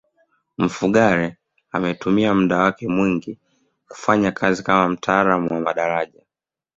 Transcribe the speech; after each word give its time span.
mfugale 0.57 1.37
ametumia 1.71 2.33
muda 2.33 2.57
wake 2.57 2.87
mwingi 2.87 3.37
kufanya 3.89 4.31
kazi 4.31 4.63
kama 4.63 4.89
mtaalamu 4.89 5.53
wa 5.53 5.59
madaraja 5.59 6.21